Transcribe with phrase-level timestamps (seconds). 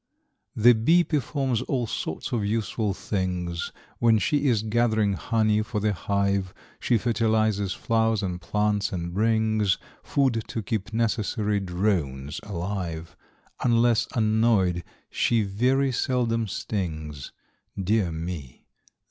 [0.33, 5.79] = The Bee performs all sorts of useful things When she is gathering honey for
[5.79, 13.15] the hive, She fertilises flowers and plants, and brings Food to keep necessary Drones alive.
[13.63, 17.31] Unless annoyed she very seldom stings,
[17.79, 18.65] Dear me!